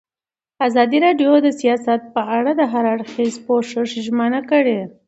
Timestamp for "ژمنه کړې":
4.05-4.79